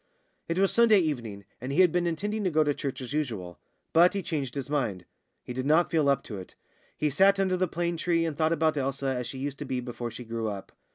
It 0.47 0.57
was 0.57 0.71
Sunday 0.71 0.97
evening, 0.97 1.45
and 1.61 1.71
he 1.71 1.81
had 1.81 1.91
been 1.91 2.07
intending 2.07 2.43
to 2.43 2.49
go 2.49 2.63
to 2.63 2.73
church 2.73 3.01
as 3.01 3.13
usual. 3.13 3.59
But 3.93 4.15
he 4.15 4.23
changed 4.23 4.55
his 4.55 4.67
mind. 4.67 5.05
He 5.43 5.53
did 5.53 5.67
not 5.67 5.91
feel 5.91 6.09
up 6.09 6.23
to 6.23 6.39
it. 6.39 6.55
He 6.97 7.11
sat 7.11 7.39
under 7.39 7.55
the 7.55 7.67
plane 7.67 7.97
tree 7.97 8.25
and 8.25 8.35
thought 8.35 8.51
about 8.51 8.77
Elsa 8.77 9.05
as 9.15 9.27
she 9.27 9.37
used 9.37 9.59
to 9.59 9.65
be 9.65 9.79
before 9.79 10.09
she 10.09 10.25
grew 10.25 10.47
up. 10.47 10.71